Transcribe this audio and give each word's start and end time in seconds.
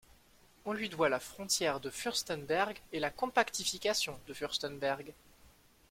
On 0.65 0.73
lui 0.73 0.89
doit 0.89 1.09
la 1.09 1.19
frontière 1.19 1.79
de 1.79 1.91
Furstenberg 1.91 2.75
et 2.91 2.99
la 2.99 3.11
compactification 3.11 4.19
de 4.25 4.33
Furstenberg. 4.33 5.13